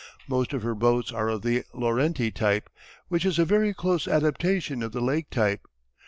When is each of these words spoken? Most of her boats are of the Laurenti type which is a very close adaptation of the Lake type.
Most 0.27 0.51
of 0.51 0.63
her 0.63 0.73
boats 0.73 1.11
are 1.11 1.29
of 1.29 1.43
the 1.43 1.63
Laurenti 1.75 2.33
type 2.33 2.71
which 3.07 3.23
is 3.23 3.37
a 3.37 3.45
very 3.45 3.71
close 3.71 4.07
adaptation 4.07 4.81
of 4.81 4.93
the 4.93 4.99
Lake 4.99 5.29
type. 5.29 5.67